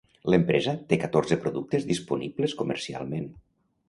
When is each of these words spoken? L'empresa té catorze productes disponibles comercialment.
L'empresa 0.33 0.71
té 0.93 0.97
catorze 1.03 1.37
productes 1.43 1.85
disponibles 1.91 2.57
comercialment. 2.63 3.29